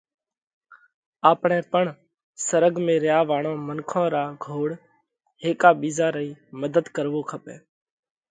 [1.31, 1.85] آپڻئہ پڻ
[2.47, 7.57] سرڳ ۾ ريا واۯون منکون را گھوڙهيڪا ٻِيزا رئي مڌت ڪروو کپئہ